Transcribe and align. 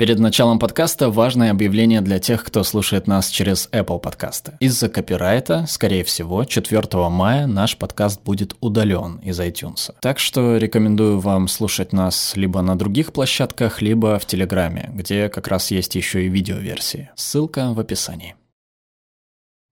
Перед 0.00 0.18
началом 0.18 0.58
подкаста 0.58 1.10
важное 1.10 1.50
объявление 1.50 2.00
для 2.00 2.18
тех, 2.18 2.42
кто 2.42 2.62
слушает 2.62 3.06
нас 3.06 3.28
через 3.28 3.68
Apple 3.70 4.00
подкасты. 4.00 4.54
Из-за 4.58 4.88
копирайта, 4.88 5.66
скорее 5.68 6.04
всего, 6.04 6.44
4 6.44 6.82
мая 7.10 7.46
наш 7.46 7.76
подкаст 7.76 8.22
будет 8.22 8.56
удален 8.62 9.16
из 9.18 9.38
iTunes. 9.38 9.92
Так 10.00 10.18
что 10.18 10.56
рекомендую 10.56 11.20
вам 11.20 11.48
слушать 11.48 11.92
нас 11.92 12.34
либо 12.34 12.62
на 12.62 12.78
других 12.78 13.12
площадках, 13.12 13.82
либо 13.82 14.18
в 14.18 14.24
Телеграме, 14.24 14.88
где 14.94 15.28
как 15.28 15.48
раз 15.48 15.70
есть 15.70 15.94
еще 15.96 16.24
и 16.24 16.30
видеоверсии. 16.30 17.10
Ссылка 17.14 17.74
в 17.74 17.78
описании. 17.78 18.36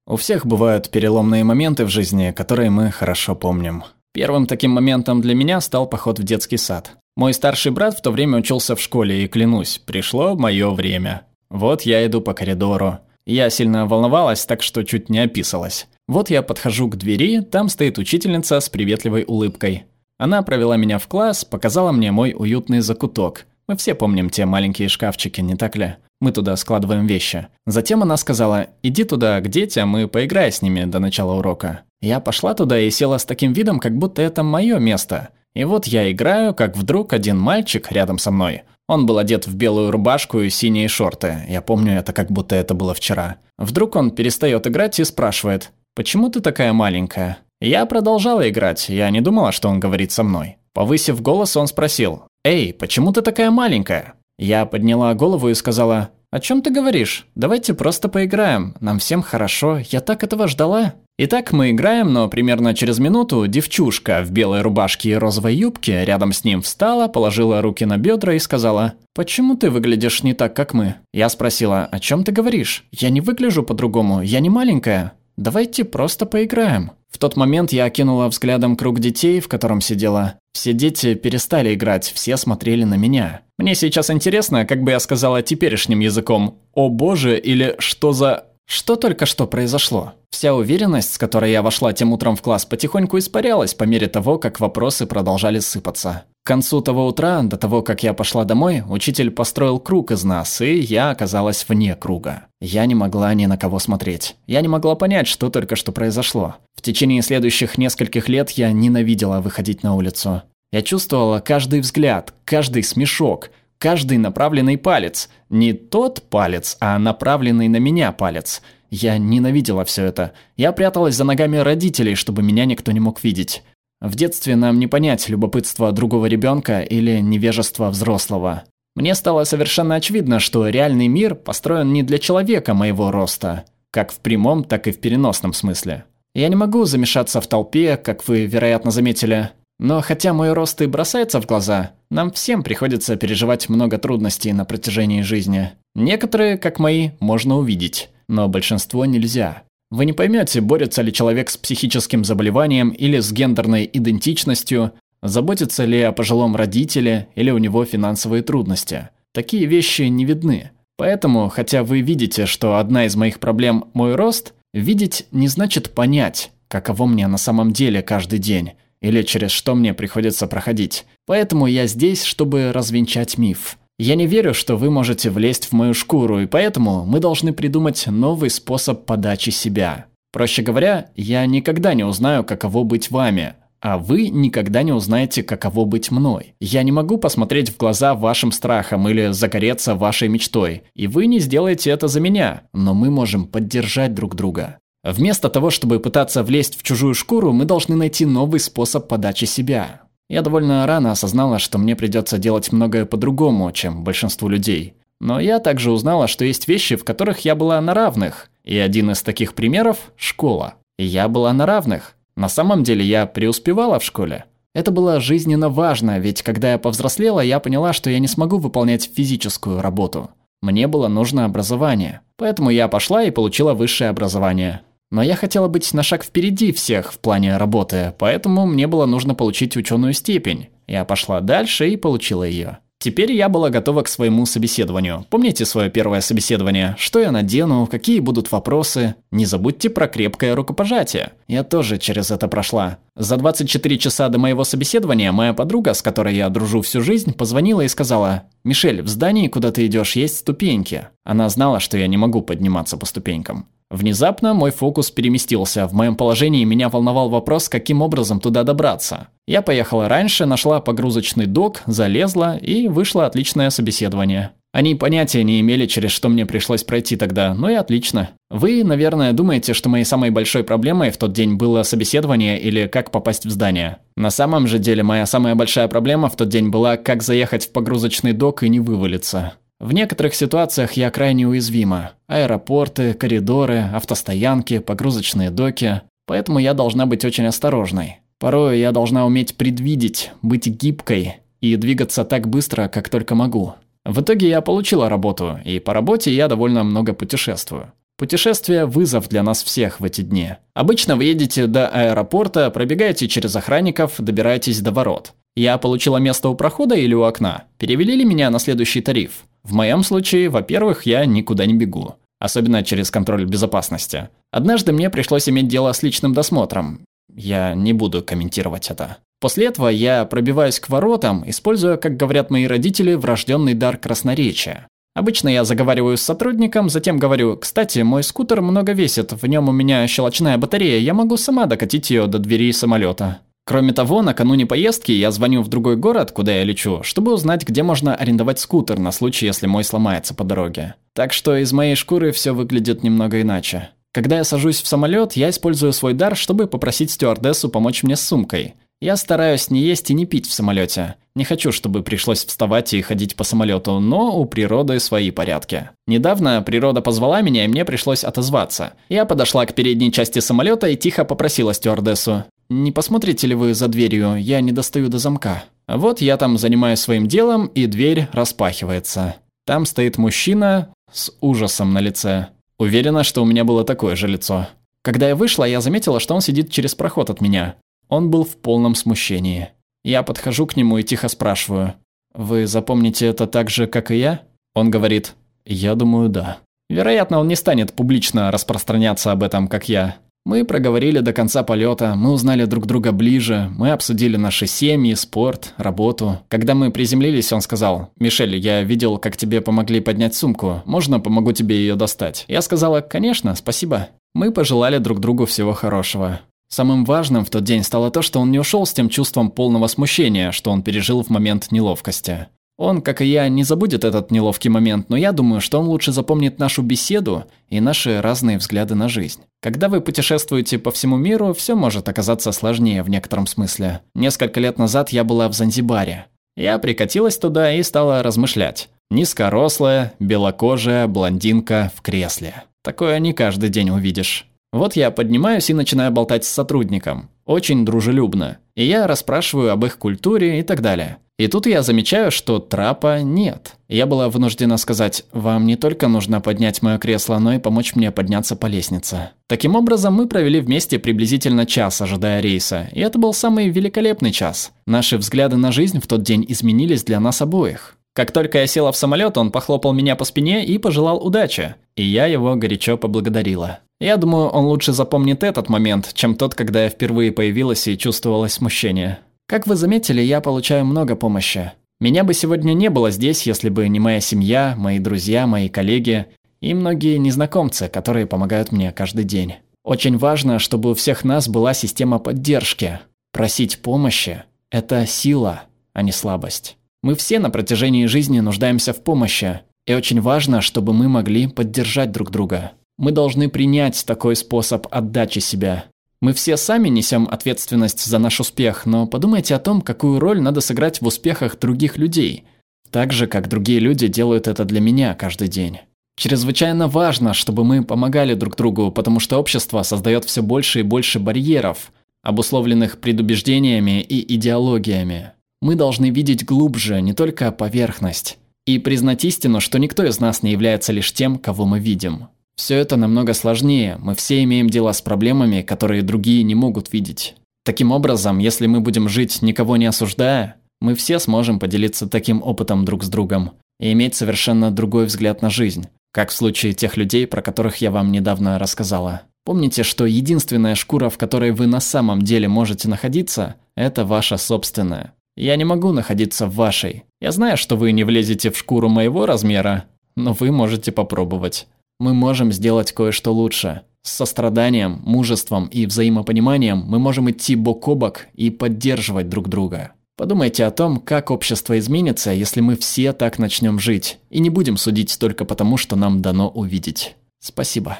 У 0.07 0.17
всех 0.17 0.45
бывают 0.45 0.91
переломные 0.91 1.43
моменты 1.43 1.87
в 1.87 1.89
жизни, 1.89 2.33
которые 2.33 2.69
мы 2.69 2.91
хорошо 2.91 3.35
помним. 3.35 3.83
Первым 4.13 4.47
таким 4.47 4.73
моментом 4.73 5.21
для 5.21 5.35
меня 5.35 5.61
стал 5.61 5.87
поход 5.87 6.19
в 6.19 6.23
детский 6.23 6.57
сад. 6.57 6.97
Мой 7.17 7.35
старший 7.35 7.73
брат 7.73 7.99
в 7.99 8.03
то 8.03 8.11
время 8.11 8.39
учился 8.39 8.77
в 8.77 8.81
школе, 8.81 9.25
и 9.25 9.29
клянусь, 9.29 9.79
пришло 9.79 10.37
мое 10.37 10.71
время. 10.71 11.23
Вот 11.51 11.83
я 11.83 12.07
иду 12.07 12.21
по 12.21 12.35
коридору. 12.35 12.99
Я 13.27 13.51
сильно 13.51 13.87
волновалась, 13.87 14.47
так 14.47 14.63
что 14.63 14.85
чуть 14.85 15.11
не 15.11 15.19
описалась. 15.19 15.89
Вот 16.07 16.31
я 16.31 16.43
подхожу 16.43 16.89
к 16.89 16.97
двери, 16.97 17.41
там 17.41 17.69
стоит 17.69 17.99
учительница 17.99 18.61
с 18.61 18.69
приветливой 18.69 19.25
улыбкой. 19.27 19.85
Она 20.19 20.43
провела 20.43 20.77
меня 20.77 20.99
в 20.99 21.07
класс, 21.07 21.45
показала 21.45 21.93
мне 21.93 22.11
мой 22.11 22.35
уютный 22.37 22.81
закуток. 22.81 23.47
Мы 23.69 23.77
все 23.77 23.95
помним 23.95 24.31
те 24.31 24.47
маленькие 24.47 24.89
шкафчики, 24.89 25.41
не 25.41 25.57
так 25.57 25.77
ли? 25.77 25.97
Мы 26.21 26.33
туда 26.33 26.57
складываем 26.57 27.07
вещи. 27.07 27.47
Затем 27.67 28.03
она 28.03 28.17
сказала, 28.17 28.69
иди 28.83 29.05
туда 29.05 29.41
к 29.41 29.49
детям 29.49 29.97
и 29.97 30.07
поиграй 30.07 30.51
с 30.51 30.63
ними 30.63 30.85
до 30.85 30.99
начала 30.99 31.35
урока. 31.35 31.83
Я 32.01 32.21
пошла 32.21 32.55
туда 32.55 32.79
и 32.79 32.91
села 32.91 33.19
с 33.19 33.25
таким 33.25 33.53
видом, 33.53 33.79
как 33.79 33.97
будто 33.97 34.23
это 34.23 34.43
мое 34.43 34.79
место. 34.79 35.29
И 35.55 35.65
вот 35.65 35.87
я 35.87 36.11
играю, 36.11 36.55
как 36.55 36.77
вдруг 36.77 37.13
один 37.13 37.39
мальчик 37.39 37.91
рядом 37.91 38.19
со 38.19 38.31
мной. 38.31 38.63
Он 38.89 39.07
был 39.07 39.19
одет 39.19 39.47
в 39.47 39.55
белую 39.55 39.91
рубашку 39.91 40.41
и 40.41 40.51
синие 40.51 40.89
шорты. 40.89 41.45
Я 41.49 41.61
помню 41.61 41.99
это, 41.99 42.13
как 42.13 42.31
будто 42.31 42.57
это 42.57 42.75
было 42.75 42.95
вчера. 42.95 43.37
Вдруг 43.59 43.97
он 43.97 44.11
перестает 44.11 44.67
играть 44.67 44.99
и 44.99 45.05
спрашивает, 45.05 45.73
«Почему 45.95 46.31
ты 46.31 46.41
такая 46.41 46.73
маленькая?» 46.73 47.39
Я 47.61 47.87
продолжала 47.87 48.49
играть, 48.49 48.89
я 48.89 49.11
не 49.11 49.21
думала, 49.21 49.51
что 49.51 49.69
он 49.69 49.81
говорит 49.81 50.13
со 50.13 50.23
мной. 50.23 50.59
Повысив 50.75 51.21
голос, 51.21 51.57
он 51.57 51.67
спросил, 51.67 52.23
«Эй, 52.45 52.73
почему 52.73 53.13
ты 53.13 53.21
такая 53.21 53.51
маленькая?» 53.51 54.15
Я 54.39 54.65
подняла 54.67 55.15
голову 55.15 55.49
и 55.49 55.55
сказала, 55.55 56.11
«О 56.31 56.41
чем 56.41 56.63
ты 56.63 56.71
говоришь? 56.71 57.27
Давайте 57.35 57.75
просто 57.75 58.09
поиграем. 58.09 58.77
Нам 58.81 58.99
всем 58.99 59.23
хорошо. 59.23 59.79
Я 59.91 60.01
так 60.01 60.23
этого 60.23 60.47
ждала». 60.47 60.95
Итак, 61.21 61.51
мы 61.51 61.71
играем, 61.71 62.13
но 62.13 62.29
примерно 62.29 62.75
через 62.75 63.01
минуту 63.01 63.49
девчушка 63.49 64.23
в 64.23 64.31
белой 64.31 64.63
рубашке 64.63 65.11
и 65.11 65.15
розовой 65.15 65.57
юбке 65.57 66.05
рядом 66.05 66.33
с 66.33 66.45
ним 66.45 66.63
встала, 66.63 67.09
положила 67.09 67.61
руки 67.61 67.85
на 67.85 67.97
бедра 67.97 68.35
и 68.35 68.39
сказала, 68.39 68.95
«Почему 69.15 69.57
ты 69.57 69.69
выглядишь 69.71 70.23
не 70.23 70.33
так, 70.35 70.55
как 70.55 70.75
мы?» 70.75 70.95
Я 71.13 71.29
спросила, 71.29 71.87
«О 71.87 71.99
чем 71.99 72.23
ты 72.23 72.31
говоришь? 72.31 72.85
Я 72.93 73.11
не 73.11 73.21
выгляжу 73.21 73.65
по-другому, 73.65 74.23
я 74.23 74.39
не 74.39 74.49
маленькая. 74.49 75.15
Давайте 75.37 75.85
просто 75.85 76.25
поиграем». 76.25 76.93
В 77.11 77.19
тот 77.19 77.35
момент 77.37 77.73
я 77.73 77.87
окинула 77.87 78.29
взглядом 78.29 78.77
круг 78.77 79.01
детей, 79.01 79.41
в 79.41 79.49
котором 79.49 79.81
сидела. 79.81 80.35
Все 80.53 80.73
дети 80.73 81.15
перестали 81.15 81.75
играть, 81.75 82.13
все 82.15 82.37
смотрели 82.37 82.85
на 82.85 82.95
меня. 82.95 83.41
Мне 83.59 83.75
сейчас 83.75 84.09
интересно, 84.09 84.65
как 84.65 84.85
бы 84.85 84.93
я 84.93 85.01
сказала 85.01 85.43
теперешним 85.43 85.99
языком 85.99 86.61
«О 86.75 86.89
боже» 86.89 87.37
или 87.37 87.75
«Что 87.79 88.13
за...» 88.13 88.45
Что 88.71 88.97
только 88.97 89.25
что 89.27 89.47
произошло? 89.47 90.13
Вся 90.31 90.55
уверенность, 90.55 91.15
с 91.15 91.19
которой 91.19 91.51
я 91.51 91.63
вошла 91.63 91.93
тем 91.93 92.13
утром 92.13 92.37
в 92.37 92.43
класс, 92.43 92.67
потихоньку 92.67 93.19
испарялась 93.19 93.73
по 93.73 93.85
мере 93.85 94.09
того, 94.09 94.39
как 94.39 94.61
вопросы 94.61 95.07
продолжали 95.07 95.59
сыпаться. 95.59 96.25
К 96.45 96.49
концу 96.49 96.83
того 96.83 97.07
утра, 97.07 97.43
до 97.43 97.57
того, 97.57 97.83
как 97.83 98.03
я 98.03 98.13
пошла 98.13 98.45
домой, 98.45 98.85
учитель 98.87 99.31
построил 99.31 99.81
круг 99.81 100.13
из 100.13 100.23
нас, 100.23 100.61
и 100.61 100.79
я 100.79 101.11
оказалась 101.11 101.65
вне 101.67 101.95
круга. 101.97 102.45
Я 102.61 102.85
не 102.87 102.95
могла 102.95 103.33
ни 103.35 103.47
на 103.47 103.57
кого 103.57 103.79
смотреть. 103.79 104.37
Я 104.47 104.61
не 104.61 104.69
могла 104.69 104.95
понять, 104.95 105.27
что 105.27 105.49
только 105.51 105.75
что 105.75 105.91
произошло. 105.91 106.57
В 106.77 106.83
течение 106.83 107.23
следующих 107.23 107.77
нескольких 107.77 108.29
лет 108.29 108.51
я 108.51 108.71
ненавидела 108.71 109.41
выходить 109.41 109.83
на 109.83 109.95
улицу. 109.95 110.43
Я 110.71 110.83
чувствовала 110.83 111.41
каждый 111.41 111.81
взгляд, 111.81 112.35
каждый 112.45 112.83
смешок, 112.83 113.51
каждый 113.79 114.19
направленный 114.19 114.77
палец. 114.77 115.31
Не 115.49 115.73
тот 115.73 116.23
палец, 116.29 116.77
а 116.81 116.99
направленный 116.99 117.69
на 117.69 117.79
меня 117.79 118.13
палец. 118.13 118.61
Я 118.91 119.19
ненавидела 119.19 119.85
все 119.85 120.05
это. 120.05 120.33
Я 120.57 120.73
пряталась 120.73 121.15
за 121.15 121.25
ногами 121.25 121.57
родителей, 121.57 122.15
чтобы 122.15 122.43
меня 122.43 122.65
никто 122.65 122.93
не 122.93 123.01
мог 123.01 123.23
видеть. 123.25 123.63
В 124.01 124.15
детстве 124.15 124.57
нам 124.57 124.79
не 124.79 124.87
понять 124.87 125.29
любопытство 125.29 125.91
другого 125.93 126.27
ребенка 126.27 126.81
или 126.81 127.19
невежество 127.21 127.91
взрослого. 127.91 128.65
Мне 128.95 129.15
стало 129.15 129.45
совершенно 129.45 129.97
очевидно, 129.97 130.39
что 130.39 130.69
реальный 130.69 131.09
мир 131.09 131.35
построен 131.35 131.93
не 131.93 132.03
для 132.03 132.19
человека 132.19 132.75
моего 132.75 133.11
роста, 133.11 133.65
как 133.91 134.13
в 134.13 134.21
прямом, 134.21 134.65
так 134.65 134.87
и 134.87 134.93
в 134.93 135.01
переносном 135.01 135.53
смысле. 135.53 136.05
Я 136.35 136.49
не 136.49 136.57
могу 136.57 136.85
замешаться 136.85 137.41
в 137.41 137.47
толпе, 137.47 137.97
как 137.97 138.27
вы, 138.29 138.47
вероятно, 138.47 138.91
заметили. 138.91 139.51
Но 139.79 140.01
хотя 140.01 140.33
мой 140.33 140.53
рост 140.53 140.81
и 140.83 140.87
бросается 140.87 141.41
в 141.41 141.47
глаза, 141.47 141.93
нам 142.11 142.33
всем 142.33 142.65
приходится 142.65 143.17
переживать 143.17 143.69
много 143.69 143.99
трудностей 143.99 144.53
на 144.53 144.65
протяжении 144.65 145.23
жизни. 145.23 145.73
Некоторые, 145.95 146.59
как 146.59 146.81
мои, 146.81 147.11
можно 147.21 147.57
увидеть, 147.57 148.11
но 148.29 148.49
большинство 148.49 149.05
нельзя. 149.05 149.63
Вы 149.91 150.05
не 150.05 150.13
поймете, 150.13 150.61
борется 150.61 151.03
ли 151.03 151.13
человек 151.13 151.49
с 151.49 151.57
психическим 151.57 152.25
заболеванием 152.25 152.91
или 152.91 153.21
с 153.21 153.33
гендерной 153.33 153.89
идентичностью, 153.91 154.93
заботится 155.23 155.85
ли 155.85 156.03
о 156.03 156.13
пожилом 156.13 156.57
родителе 156.57 157.29
или 157.37 157.51
у 157.51 157.59
него 157.59 157.85
финансовые 157.85 158.43
трудности. 158.43 159.09
Такие 159.33 159.67
вещи 159.67 160.03
не 160.03 160.25
видны. 160.25 160.73
Поэтому, 160.97 161.49
хотя 161.49 161.85
вы 161.85 162.01
видите, 162.01 162.47
что 162.47 162.77
одна 162.77 163.07
из 163.07 163.15
моих 163.15 163.39
проблем– 163.39 163.85
мой 163.95 164.17
рост, 164.17 164.55
видеть 164.75 165.27
не 165.31 165.47
значит 165.47 165.95
понять, 165.95 166.51
каково 166.67 167.07
мне 167.07 167.29
на 167.29 167.39
самом 167.39 167.73
деле 167.73 168.03
каждый 168.03 168.41
день– 168.41 168.73
или 169.01 169.23
через 169.23 169.51
что 169.51 169.75
мне 169.75 169.95
приходится 169.95 170.47
проходить. 170.47 171.07
Поэтому 171.27 171.67
я 171.67 171.87
здесь, 171.87 172.25
чтобы 172.25 172.73
развенчать 172.73 173.39
миф. 173.39 173.79
Я 173.99 174.15
не 174.15 174.27
верю, 174.27 174.55
что 174.55 174.77
вы 174.77 174.91
можете 174.91 175.29
влезть 175.29 175.67
в 175.67 175.73
мою 175.73 175.93
шкуру, 175.93 176.41
и 176.41 176.47
поэтому 176.47 177.05
мы 177.05 177.19
должны 177.19 177.53
придумать 177.53 178.07
новый 178.07 178.49
способ 178.49 179.05
подачи 179.07 179.51
себя. 179.51 180.07
Проще 180.33 180.63
говоря, 180.63 181.11
я 181.17 181.45
никогда 181.47 181.95
не 181.95 182.05
узнаю, 182.05 182.45
каково 182.45 182.85
быть 182.85 183.11
вами, 183.11 183.55
а 183.81 183.99
вы 183.99 184.29
никогда 184.29 184.83
не 184.83 184.93
узнаете, 184.93 185.43
каково 185.43 185.85
быть 185.85 186.11
мной. 186.11 186.55
Я 186.61 186.83
не 186.83 186.93
могу 186.93 187.19
посмотреть 187.19 187.71
в 187.71 187.77
глаза 187.77 188.15
вашим 188.15 188.53
страхам 188.53 189.09
или 189.09 189.33
загореться 189.33 189.95
вашей 189.95 190.29
мечтой, 190.29 190.83
и 190.95 191.07
вы 191.07 191.27
не 191.27 191.39
сделаете 191.39 191.91
это 191.91 192.09
за 192.09 192.21
меня, 192.21 192.63
но 192.73 192.95
мы 192.95 193.11
можем 193.11 193.47
поддержать 193.47 194.15
друг 194.15 194.35
друга. 194.35 194.79
Вместо 195.05 195.49
того, 195.49 195.71
чтобы 195.71 196.01
пытаться 196.01 196.43
влезть 196.43 196.79
в 196.79 196.83
чужую 196.83 197.15
шкуру, 197.15 197.53
мы 197.53 197.65
должны 197.65 197.95
найти 197.95 198.27
новый 198.27 198.61
способ 198.61 199.09
подачи 199.09 199.45
себя. 199.45 200.03
Я 200.29 200.43
довольно 200.43 200.87
рано 200.87 201.13
осознала, 201.13 201.59
что 201.59 201.79
мне 201.79 201.97
придется 201.97 202.37
делать 202.37 202.73
многое 202.73 203.07
по-другому, 203.07 203.71
чем 203.73 204.05
большинству 204.05 204.49
людей. 204.49 204.95
Но 205.21 205.41
я 205.41 205.59
также 205.59 205.91
узнала, 205.91 206.29
что 206.29 206.45
есть 206.45 206.69
вещи, 206.69 206.97
в 206.97 207.05
которых 207.05 207.41
я 207.41 207.55
была 207.55 207.81
на 207.81 207.95
равных. 207.95 208.51
И 208.65 208.77
один 208.77 209.11
из 209.11 209.23
таких 209.23 209.55
примеров– 209.55 210.13
школа. 210.17 210.75
Я 210.99 211.29
была 211.29 211.53
на 211.53 211.65
равных. 211.65 212.15
На 212.37 212.49
самом 212.49 212.83
деле 212.83 213.05
я 213.05 213.27
преуспевала 213.27 213.99
в 213.99 214.05
школе. 214.05 214.45
Это 214.75 214.91
было 214.91 215.21
жизненно 215.21 215.71
важно, 215.71 216.19
ведь 216.19 216.43
когда 216.43 216.73
я 216.73 216.79
повзрослела, 216.79 217.41
я 217.41 217.59
поняла, 217.59 217.93
что 217.93 218.11
я 218.11 218.19
не 218.19 218.29
смогу 218.29 218.59
выполнять 218.59 219.11
физическую 219.13 219.81
работу. 219.81 220.31
Мне 220.61 220.87
было 220.87 221.09
нужно 221.09 221.45
образование. 221.45 222.21
Поэтому 222.37 222.71
я 222.71 222.89
пошла 222.89 223.23
и 223.23 223.31
получила 223.31 223.75
высшее 223.75 224.11
образование. 224.11 224.83
Но 225.11 225.23
я 225.23 225.37
хотела 225.37 225.69
быть 225.69 225.93
на 225.95 226.03
шаг 226.03 226.25
впереди 226.25 226.73
всех 226.73 227.13
в 227.13 227.19
плане 227.19 227.57
работы, 227.57 228.15
поэтому 228.19 228.67
мне 228.67 228.87
было 228.87 229.07
нужно 229.07 229.35
получить 229.35 229.77
ученую 229.77 230.13
степень. 230.13 230.69
Я 230.87 231.05
пошла 231.05 231.41
дальше 231.41 231.89
и 231.89 231.97
получила 231.97 232.45
ее. 232.45 232.79
Теперь 233.01 233.31
я 233.33 233.49
была 233.49 233.71
готова 233.71 234.03
к 234.03 234.09
своему 234.09 234.45
собеседованию. 234.45 235.25
Помните 235.31 235.65
свое 235.65 235.89
первое 235.89 236.21
собеседование? 236.21 236.97
Что 236.99 237.21
я 237.21 237.31
надену, 237.31 237.87
какие 237.87 238.19
будут 238.19 238.51
вопросы? 238.51 239.15
Не 239.31 239.47
забудьте 239.47 239.89
про 239.89 240.09
крепкое 240.09 240.57
рукопожатие. 240.57 241.31
Я 241.47 241.63
тоже 241.63 241.99
через 241.99 242.33
это 242.33 242.49
прошла. 242.49 242.99
За 243.19 243.37
24 243.37 243.99
часа 243.99 244.29
до 244.29 244.39
моего 244.39 244.63
собеседования 244.63 245.33
моя 245.33 245.53
подруга, 245.53 245.93
с 245.93 246.03
которой 246.03 246.37
я 246.37 246.49
дружу 246.51 246.83
всю 246.83 247.03
жизнь, 247.03 247.35
позвонила 247.35 247.81
и 247.81 247.89
сказала, 247.89 248.45
«Мишель, 248.63 249.03
в 249.03 249.09
здании, 249.09 249.49
куда 249.49 249.73
ты 249.73 249.87
идешь, 249.87 250.15
есть 250.15 250.39
ступеньки». 250.39 251.09
Она 251.25 251.49
знала, 251.49 251.81
что 251.81 251.99
я 251.99 252.07
не 252.07 252.17
могу 252.17 252.43
подниматься 252.43 252.97
по 252.97 253.07
ступенькам. 253.07 253.67
Внезапно 253.91 254.55
мой 254.55 254.71
фокус 254.71 255.11
переместился. 255.11 255.89
В 255.89 255.95
моем 255.95 256.15
положении 256.15 256.63
меня 256.63 256.89
волновал 256.89 257.29
вопрос, 257.29 257.69
каким 257.69 258.03
образом 258.03 258.39
туда 258.39 258.63
добраться. 258.63 259.27
Я 259.49 259.63
поехала 259.63 260.09
раньше, 260.09 260.47
нашла 260.47 260.81
погрузочный 260.81 261.47
док, 261.47 261.83
залезла 261.87 262.57
и 262.57 262.87
вышло 262.87 263.27
отличное 263.27 263.71
собеседование. 263.71 264.53
Они 264.73 264.95
понятия 264.95 265.43
не 265.45 265.61
имели, 265.61 265.87
через 265.87 266.11
что 266.11 266.29
мне 266.29 266.45
пришлось 266.45 266.85
пройти 266.85 267.17
тогда, 267.17 267.55
ну 267.55 267.69
и 267.69 267.75
отлично. 267.75 268.31
Вы, 268.51 268.85
наверное, 268.85 269.33
думаете, 269.33 269.73
что 269.73 269.89
моей 269.89 270.05
самой 270.05 270.31
большой 270.31 270.63
проблемой 270.63 271.11
в 271.11 271.17
тот 271.17 271.33
день 271.33 271.55
было 271.55 271.83
собеседование 271.83 272.61
или 272.61 272.87
как 272.87 273.11
попасть 273.11 273.47
в 273.47 273.51
здание. 273.51 273.99
На 274.17 274.31
самом 274.31 274.67
же 274.67 274.79
деле 274.79 275.03
моя 275.03 275.25
самая 275.25 275.55
большая 275.55 275.89
проблема 275.89 276.29
в 276.29 276.37
тот 276.37 276.49
день 276.49 276.69
была, 276.69 276.97
как 276.97 277.23
заехать 277.23 277.67
в 277.67 277.73
погрузочный 277.73 278.33
док 278.33 278.63
и 278.63 278.69
не 278.69 278.81
вывалиться. 278.81 279.55
В 279.81 279.93
некоторых 279.93 280.35
ситуациях 280.35 280.93
я 280.95 281.11
крайне 281.11 281.47
уязвима. 281.47 282.13
Аэропорты, 282.27 283.15
коридоры, 283.15 283.89
автостоянки, 283.95 284.81
погрузочные 284.81 285.51
доки. 285.51 286.03
Поэтому 286.27 286.59
я 286.59 286.75
должна 286.75 287.07
быть 287.07 287.25
очень 287.25 287.47
осторожной. 287.47 288.19
Порой 288.39 288.81
я 288.81 288.93
должна 288.93 289.25
уметь 289.25 289.57
предвидеть, 289.57 290.31
быть 290.43 290.67
гибкой 290.67 291.37
и 291.61 291.77
двигаться 291.77 292.25
так 292.25 292.49
быстро, 292.49 292.89
как 292.89 293.09
только 293.09 293.35
могу. 293.35 293.75
В 294.09 294.23
итоге 294.23 294.49
я 294.49 294.63
получила 294.63 295.11
работу, 295.11 295.61
и 295.67 295.81
по 295.81 295.93
работе 295.93 296.33
я 296.33 296.49
довольно 296.49 296.83
много 296.83 297.13
путешествую. 297.13 297.93
Путешествие– 298.17 298.85
вызов 298.87 299.29
для 299.29 299.43
нас 299.43 299.63
всех 299.63 300.01
в 300.01 300.05
эти 300.05 300.23
дни. 300.23 300.53
Обычно 300.73 301.15
вы 301.15 301.25
едете 301.25 301.67
до 301.67 301.89
аэропорта, 301.89 302.71
пробегаете 302.71 303.29
через 303.29 303.55
охранников, 303.55 304.15
добираетесь 304.17 304.81
до 304.81 304.93
ворот. 304.93 305.35
Я 305.55 305.77
получила 305.77 306.17
место 306.17 306.49
у 306.49 306.55
прохода 306.55 306.95
или 306.95 307.13
у 307.13 307.25
окна? 307.25 307.65
Перевели 307.77 308.17
ли 308.17 308.25
меня 308.25 308.49
на 308.49 308.59
следующий 308.59 309.03
тариф? 309.03 309.45
В 309.63 309.75
моем 309.75 310.03
случае, 310.03 310.49
во-первых, 310.49 311.05
я 311.05 311.27
никуда 311.27 311.67
не 311.67 311.75
бегу. 311.75 312.15
Особенно 312.41 312.83
через 312.83 313.11
контроль 313.11 313.45
безопасности. 313.45 314.31
Однажды 314.51 314.93
мне 314.93 315.11
пришлось 315.11 315.51
иметь 315.51 315.69
дело 315.69 315.93
с 315.93 316.03
личным 316.03 316.33
досмотром. 316.33 317.05
Я 317.37 317.75
не 317.75 317.93
буду 317.93 318.23
комментировать 318.23 318.91
это. 318.91 319.19
После 319.41 319.67
этого 319.67 319.89
я 319.89 320.25
пробиваюсь 320.25 320.81
к 320.81 320.89
воротам, 320.89 321.45
используя, 321.49 321.97
как 321.97 322.17
говорят 322.17 322.51
мои 322.51 322.67
родители, 322.67 323.15
врожденный 323.15 323.75
дар 323.75 323.97
красноречия. 323.97 324.89
Обычно 325.15 325.49
я 325.49 325.65
заговариваю 325.65 326.17
с 326.17 326.23
сотрудником, 326.23 326.89
затем 326.89 327.19
говорю, 327.19 327.57
кстати, 327.57 328.01
мой 328.01 328.23
скутер 328.23 328.61
много 328.61 328.93
весит, 328.93 329.33
в 329.33 329.47
нем 329.47 329.69
у 329.69 329.73
меня 329.73 330.07
щелочная 330.07 330.59
батарея, 330.59 331.01
я 331.01 331.15
могу 331.15 331.37
сама 331.37 331.67
докатить 331.67 332.11
ее 332.11 332.27
до 332.27 332.39
двери 332.39 332.73
самолета. 332.73 333.41
Кроме 333.65 333.93
того, 333.93 334.23
накануне 334.23 334.65
поездки 334.65 335.13
я 335.13 335.31
звоню 335.31 335.63
в 335.63 335.69
другой 335.69 335.97
город, 335.97 336.33
куда 336.33 336.53
я 336.53 336.65
лечу, 336.65 337.03
чтобы 337.03 337.35
узнать, 337.35 337.69
где 337.69 337.83
можно 337.83 338.15
арендовать 338.15 338.61
скутер 338.61 338.99
на 338.99 339.13
случай, 339.13 339.45
если 339.45 339.67
мой 339.67 339.85
сломается 339.85 340.35
по 340.35 340.43
дороге. 340.43 340.95
Так 341.15 341.33
что 341.33 341.55
из 341.57 341.73
моей 341.73 341.95
шкуры 341.95 342.33
все 342.33 342.53
выглядит 342.53 343.03
немного 343.03 343.43
иначе. 343.43 343.91
Когда 344.13 344.39
я 344.39 344.45
сажусь 344.45 344.81
в 344.81 344.87
самолет, 344.87 345.35
я 345.35 345.51
использую 345.51 345.93
свой 345.93 346.15
дар, 346.15 346.35
чтобы 346.35 346.67
попросить 346.67 347.11
стюардессу 347.11 347.69
помочь 347.69 348.03
мне 348.03 348.17
с 348.17 348.23
сумкой. 348.23 348.75
Я 349.01 349.17
стараюсь 349.17 349.71
не 349.71 349.81
есть 349.81 350.11
и 350.11 350.15
не 350.15 350.27
пить 350.27 350.47
в 350.49 350.53
самолете. 350.53 351.15
Не 351.37 351.45
хочу, 351.45 351.71
чтобы 351.71 352.03
пришлось 352.03 352.45
вставать 352.45 352.93
и 352.95 353.01
ходить 353.01 353.37
по 353.37 353.45
самолету, 353.45 354.01
но 354.01 354.37
у 354.37 354.45
природы 354.45 354.99
свои 354.99 355.31
порядки. 355.31 355.91
Недавно 356.09 356.63
природа 356.63 357.01
позвала 357.01 357.41
меня, 357.41 357.65
и 357.65 357.69
мне 357.69 357.85
пришлось 357.85 358.25
отозваться. 358.25 358.95
Я 359.09 359.25
подошла 359.25 359.65
к 359.67 359.75
передней 359.75 360.11
части 360.11 360.41
самолета 360.41 360.89
и 360.89 360.97
тихо 360.97 361.25
попросила 361.25 361.73
стюардессу. 361.75 362.45
«Не 362.69 362.91
посмотрите 362.91 363.47
ли 363.47 363.55
вы 363.55 363.73
за 363.73 363.87
дверью? 363.87 364.35
Я 364.35 364.61
не 364.61 364.73
достаю 364.73 365.09
до 365.09 365.19
замка». 365.19 365.63
Вот 365.87 366.21
я 366.21 366.37
там 366.37 366.59
занимаюсь 366.59 366.99
своим 366.99 367.29
делом, 367.29 367.67
и 367.67 367.87
дверь 367.87 368.29
распахивается. 368.33 369.37
Там 369.65 369.87
стоит 369.87 370.19
мужчина 370.19 370.89
с 371.11 371.33
ужасом 371.41 371.93
на 371.93 372.01
лице. 372.01 372.49
Уверена, 372.79 373.23
что 373.23 373.43
у 373.43 373.47
меня 373.47 373.65
было 373.65 373.85
такое 373.85 374.17
же 374.17 374.27
лицо. 374.27 374.69
Когда 375.03 375.29
я 375.29 375.37
вышла, 375.37 375.65
я 375.65 375.81
заметила, 375.81 376.21
что 376.21 376.35
он 376.35 376.41
сидит 376.41 376.71
через 376.71 376.95
проход 376.95 377.31
от 377.31 377.41
меня. 377.41 377.77
Он 378.09 378.31
был 378.31 378.45
в 378.45 378.57
полном 378.57 378.95
смущении. 378.95 379.71
Я 380.05 380.23
подхожу 380.23 380.67
к 380.67 380.77
нему 380.77 380.99
и 380.99 381.03
тихо 381.03 381.29
спрашиваю. 381.29 381.95
«Вы 382.35 382.67
запомните 382.67 383.27
это 383.27 383.47
так 383.47 383.71
же, 383.71 383.87
как 383.87 384.11
и 384.11 384.17
я?» 384.17 384.43
Он 384.75 384.91
говорит. 384.91 385.35
«Я 385.67 385.95
думаю, 385.95 386.29
да». 386.29 386.59
Вероятно, 386.89 387.41
он 387.41 387.49
не 387.49 387.57
станет 387.57 387.93
публично 387.93 388.51
распространяться 388.51 389.33
об 389.33 389.43
этом, 389.43 389.69
как 389.69 389.89
я. 389.89 390.17
Мы 390.47 390.65
проговорили 390.65 391.19
до 391.19 391.35
конца 391.35 391.63
полета, 391.63 392.15
мы 392.17 392.33
узнали 392.33 392.65
друг 392.65 392.87
друга 392.87 393.13
ближе, 393.13 393.71
мы 393.77 393.91
обсудили 393.91 394.39
наши 394.39 394.67
семьи, 394.67 395.13
спорт, 395.13 395.75
работу. 395.77 396.39
Когда 396.49 396.75
мы 396.75 396.91
приземлились, 396.91 397.53
он 397.53 397.61
сказал, 397.61 398.13
«Мишель, 398.19 398.57
я 398.57 398.83
видел, 398.83 399.19
как 399.19 399.37
тебе 399.37 399.61
помогли 399.61 400.01
поднять 400.01 400.35
сумку. 400.35 400.83
Можно 400.87 401.21
помогу 401.21 401.53
тебе 401.53 401.77
ее 401.77 401.97
достать?» 401.97 402.47
Я 402.49 402.63
сказала, 402.63 403.03
«Конечно, 403.03 403.55
спасибо». 403.57 404.09
Мы 404.35 404.51
пожелали 404.51 404.97
друг 404.97 405.21
другу 405.21 405.45
всего 405.45 405.75
хорошего. 405.75 406.41
Самым 406.69 407.05
важным 407.05 407.45
в 407.45 407.51
тот 407.51 407.65
день 407.65 407.83
стало 407.83 408.11
то, 408.11 408.23
что 408.23 408.41
он 408.41 408.51
не 408.51 408.59
ушел 408.59 408.85
с 408.87 408.93
тем 408.93 409.09
чувством 409.09 409.51
полного 409.51 409.87
смущения, 409.87 410.53
что 410.53 410.71
он 410.71 410.83
пережил 410.83 411.23
в 411.23 411.31
момент 411.31 411.73
неловкости. 411.73 412.49
Он, 412.79 413.03
как 413.03 413.21
и 413.21 413.27
я, 413.27 413.49
не 413.49 413.65
забудет 413.65 414.05
этот 414.05 414.31
неловкий 414.31 414.71
момент, 414.71 415.09
но 415.09 415.17
я 415.17 415.33
думаю, 415.33 415.61
что 415.61 415.81
он 415.81 415.87
лучше 415.89 416.13
запомнит 416.13 416.61
нашу 416.61 416.83
беседу 416.83 417.45
и 417.69 417.81
наши 417.81 418.21
разные 418.21 418.57
взгляды 418.59 418.95
на 418.95 419.09
жизнь. 419.09 419.41
Когда 419.61 419.89
вы 419.89 420.01
путешествуете 420.01 420.79
по 420.79 420.93
всему 420.93 421.17
миру, 421.17 421.53
все 421.55 421.75
может 421.75 422.09
оказаться 422.09 422.53
сложнее 422.53 423.03
в 423.03 423.11
некотором 423.11 423.49
смысле. 423.49 424.03
Несколько 424.15 424.61
лет 424.61 424.79
назад 424.79 425.11
я 425.11 425.25
была 425.25 425.49
в 425.49 425.55
Занзибаре. 425.55 426.27
Я 426.57 426.79
прикатилась 426.79 427.37
туда 427.37 427.73
и 427.73 427.83
стала 427.83 428.23
размышлять. 428.23 428.89
Низкорослая, 429.11 430.13
белокожая 430.21 431.09
блондинка 431.09 431.91
в 431.97 432.01
кресле. 432.03 432.63
Такое 432.83 433.19
не 433.19 433.33
каждый 433.33 433.71
день 433.71 433.91
увидишь. 433.91 434.47
Вот 434.73 434.97
я 434.97 435.11
поднимаюсь 435.11 435.71
и 435.71 435.75
начинаю 435.75 436.13
болтать 436.13 436.45
с 436.45 436.49
сотрудником. 436.49 437.31
Очень 437.47 437.85
дружелюбно. 437.87 438.59
И 438.75 438.85
я 438.85 439.07
расспрашиваю 439.07 439.73
об 439.73 439.85
их 439.87 439.99
культуре 439.99 440.61
и 440.61 440.63
так 440.63 440.83
далее. 440.83 441.19
И 441.39 441.47
тут 441.47 441.67
я 441.67 441.83
замечаю, 441.83 442.33
что 442.33 442.59
трапа 442.59 443.23
нет. 443.23 443.77
Я 443.89 444.07
была 444.07 444.29
вынуждена 444.29 444.77
сказать, 444.77 445.25
вам 445.33 445.67
не 445.67 445.77
только 445.77 446.09
нужно 446.09 446.41
поднять 446.41 446.83
мое 446.83 446.99
кресло, 446.99 447.39
но 447.39 447.55
и 447.55 447.61
помочь 447.61 447.95
мне 447.95 448.11
подняться 448.11 448.57
по 448.57 448.67
лестнице. 448.67 449.31
Таким 449.47 449.77
образом, 449.77 450.15
мы 450.15 450.27
провели 450.27 450.61
вместе 450.61 450.99
приблизительно 450.99 451.65
час, 451.65 452.03
ожидая 452.03 452.41
рейса. 452.41 452.89
И 452.93 453.01
это 453.01 453.21
был 453.21 453.33
самый 453.33 453.69
великолепный 453.69 454.33
час. 454.33 454.73
Наши 454.85 455.17
взгляды 455.17 455.57
на 455.57 455.71
жизнь 455.71 456.01
в 456.01 456.09
тот 456.09 456.23
день 456.25 456.45
изменились 456.49 457.05
для 457.05 457.21
нас 457.21 457.41
обоих. 457.41 457.95
Как 458.15 458.33
только 458.33 458.59
я 458.59 458.67
села 458.67 458.91
в 458.91 458.97
самолет, 458.97 459.39
он 459.39 459.53
похлопал 459.53 459.93
меня 459.93 460.17
по 460.17 460.25
спине 460.25 460.65
и 460.65 460.77
пожелал 460.77 461.25
удачи. 461.25 461.77
И 461.95 462.03
я 462.03 462.27
его 462.27 462.57
горячо 462.57 462.99
поблагодарила. 462.99 463.79
Я 464.01 464.17
думаю, 464.17 464.49
он 464.49 464.67
лучше 464.67 464.93
запомнит 464.93 465.43
этот 465.43 465.69
момент, 465.69 466.13
чем 466.15 466.37
тот, 466.37 466.55
когда 466.55 466.85
я 466.85 466.89
впервые 466.89 467.33
появилась 467.33 467.89
и 467.89 467.99
чувствовала 467.99 468.47
смущение. 468.47 469.19
Как 469.47 469.67
вы 469.67 469.75
заметили, 469.75 470.21
я 470.21 470.41
получаю 470.41 470.85
много 470.85 471.17
помощи. 471.17 471.73
Меня 472.01 472.23
бы 472.23 472.33
сегодня 472.33 472.75
не 472.75 472.91
было 472.91 473.11
здесь, 473.11 473.45
если 473.45 473.71
бы 473.71 473.89
не 473.89 473.99
моя 473.99 474.21
семья, 474.21 474.75
мои 474.77 475.01
друзья, 475.01 475.49
мои 475.49 475.69
коллеги 475.69 476.27
и 476.61 476.75
многие 476.75 477.19
незнакомцы, 477.19 477.89
которые 477.89 478.27
помогают 478.27 478.71
мне 478.71 478.93
каждый 478.93 479.25
день. 479.25 479.57
Очень 479.83 480.17
важно, 480.17 480.61
чтобы 480.61 480.91
у 480.91 480.95
всех 480.95 481.25
нас 481.25 481.49
была 481.49 481.75
система 481.75 482.19
поддержки. 482.19 483.01
Просить 483.33 483.81
помощи– 483.81 484.45
это 484.71 485.07
сила, 485.07 485.63
а 485.93 486.03
не 486.03 486.13
слабость. 486.13 486.77
Мы 487.03 487.15
все 487.15 487.39
на 487.39 487.51
протяжении 487.51 488.07
жизни 488.07 488.41
нуждаемся 488.41 488.93
в 488.93 489.03
помощи, 489.03 489.61
и 489.87 489.95
очень 489.95 490.21
важно, 490.21 490.61
чтобы 490.61 490.93
мы 490.93 491.09
могли 491.09 491.47
поддержать 491.47 492.13
друг 492.13 492.31
друга. 492.31 492.73
Мы 492.99 493.13
должны 493.13 493.49
принять 493.49 494.05
такой 494.05 494.35
способ 494.35 494.89
отдачи 494.91 495.39
себя. 495.39 495.85
Мы 496.21 496.33
все 496.33 496.57
сами 496.57 496.89
несем 496.89 497.29
ответственность 497.31 498.05
за 498.05 498.19
наш 498.19 498.41
успех, 498.41 498.87
но 498.87 499.07
подумайте 499.07 499.55
о 499.55 499.61
том, 499.61 499.83
какую 499.83 500.19
роль 500.19 500.41
надо 500.41 500.61
сыграть 500.61 501.01
в 501.01 501.07
успехах 501.07 501.61
других 501.61 501.97
людей, 501.97 502.45
так 502.91 503.13
же, 503.13 503.29
как 503.29 503.49
другие 503.49 503.79
люди 503.79 504.09
делают 504.09 504.49
это 504.49 504.65
для 504.65 504.81
меня 504.81 505.15
каждый 505.15 505.47
день. 505.47 505.79
Чрезвычайно 506.17 506.89
важно, 506.89 507.35
чтобы 507.35 507.63
мы 507.63 507.85
помогали 507.85 508.35
друг 508.35 508.57
другу, 508.57 508.91
потому 508.91 509.21
что 509.21 509.39
общество 509.39 509.85
создает 509.85 510.25
все 510.25 510.43
больше 510.43 510.81
и 510.81 510.83
больше 510.83 511.21
барьеров, 511.21 511.93
обусловленных 512.25 512.99
предубеждениями 512.99 514.01
и 514.03 514.35
идеологиями. 514.35 515.31
Мы 515.63 515.77
должны 515.77 516.11
видеть 516.11 516.45
глубже, 516.45 517.01
не 517.01 517.13
только 517.13 517.53
поверхность, 517.53 518.39
и 518.67 518.81
признать 518.81 519.25
истину, 519.25 519.61
что 519.61 519.79
никто 519.79 520.05
из 520.05 520.19
нас 520.19 520.43
не 520.43 520.51
является 520.51 520.93
лишь 520.93 521.13
тем, 521.13 521.39
кого 521.39 521.65
мы 521.65 521.79
видим. 521.79 522.27
Все 522.59 522.77
это 522.77 522.97
намного 522.97 523.35
сложнее, 523.35 523.99
мы 524.01 524.17
все 524.17 524.43
имеем 524.43 524.69
дело 524.69 524.91
с 524.91 525.01
проблемами, 525.01 525.63
которые 525.63 526.03
другие 526.03 526.43
не 526.43 526.57
могут 526.57 526.93
видеть. 526.93 527.37
Таким 527.65 527.93
образом, 527.93 528.39
если 528.39 528.67
мы 528.67 528.81
будем 528.81 529.09
жить, 529.09 529.43
никого 529.43 529.77
не 529.77 529.87
осуждая, 529.87 530.57
мы 530.81 530.97
все 530.97 531.21
сможем 531.21 531.61
поделиться 531.61 532.09
таким 532.09 532.43
опытом 532.43 532.85
друг 532.85 533.05
с 533.05 533.09
другом 533.09 533.53
и 533.79 533.93
иметь 533.93 534.17
совершенно 534.17 534.73
другой 534.73 535.07
взгляд 535.07 535.41
на 535.41 535.51
жизнь, 535.51 535.87
как 536.13 536.31
в 536.31 536.35
случае 536.35 536.73
тех 536.73 536.97
людей, 536.97 537.29
про 537.29 537.43
которых 537.43 537.77
я 537.77 537.93
вам 537.93 538.11
недавно 538.11 538.59
рассказала. 538.59 539.23
Помните, 539.45 539.85
что 539.85 540.05
единственная 540.05 540.75
шкура, 540.75 541.11
в 541.11 541.17
которой 541.17 541.53
вы 541.53 541.69
на 541.69 541.79
самом 541.79 542.23
деле 542.23 542.49
можете 542.49 542.89
находиться, 542.89 543.55
это 543.77 544.05
ваша 544.05 544.37
собственная. 544.37 545.15
Я 545.37 545.55
не 545.55 545.65
могу 545.65 545.93
находиться 545.93 546.49
в 546.49 546.57
вашей. 546.57 547.05
Я 547.21 547.31
знаю, 547.31 547.57
что 547.57 547.77
вы 547.77 547.93
не 547.93 548.03
влезете 548.03 548.51
в 548.51 548.59
шкуру 548.59 548.89
моего 548.89 549.27
размера, 549.27 549.85
но 550.17 550.33
вы 550.33 550.51
можете 550.51 550.91
попробовать. 550.91 551.69
Мы 552.01 552.15
можем 552.15 552.53
сделать 552.53 552.93
кое-что 552.93 553.33
лучше. 553.33 553.83
С 554.03 554.13
состраданием, 554.13 555.01
мужеством 555.05 555.67
и 555.67 555.85
взаимопониманием 555.85 556.79
мы 556.79 557.01
можем 557.01 557.29
идти 557.29 557.57
бок 557.57 557.89
о 557.89 557.97
бок 557.97 558.27
и 558.35 558.51
поддерживать 558.51 559.29
друг 559.29 559.49
друга. 559.49 559.93
Подумайте 560.17 560.65
о 560.65 560.71
том, 560.71 561.01
как 561.01 561.33
общество 561.33 561.77
изменится, 561.79 562.31
если 562.31 562.61
мы 562.61 562.77
все 562.77 563.13
так 563.13 563.39
начнем 563.39 563.81
жить, 563.81 564.19
и 564.31 564.39
не 564.39 564.49
будем 564.49 564.77
судить 564.77 565.19
только 565.19 565.45
потому, 565.45 565.77
что 565.77 565.97
нам 565.97 566.23
дано 566.23 566.49
увидеть. 566.49 567.17
Спасибо. 567.41 567.99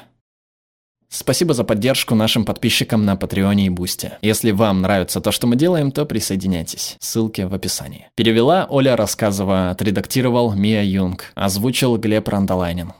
Спасибо 1.09 1.53
за 1.53 1.63
поддержку 1.63 2.15
нашим 2.15 2.45
подписчикам 2.45 3.03
на 3.03 3.15
Патреоне 3.15 3.65
и 3.65 3.69
Бусте. 3.69 4.17
Если 4.21 4.51
вам 4.51 4.81
нравится 4.81 5.21
то, 5.21 5.31
что 5.31 5.47
мы 5.47 5.55
делаем, 5.55 5.91
то 5.91 6.05
присоединяйтесь. 6.05 6.95
Ссылки 6.99 7.41
в 7.41 7.53
описании. 7.53 8.07
Перевела 8.15 8.67
Оля 8.69 8.95
Рассказова, 8.95 9.71
отредактировал 9.71 10.53
Мия 10.53 10.83
Юнг, 10.83 11.31
озвучил 11.35 11.97
Глеб 11.97 12.27
Рандолайнин. 12.27 12.93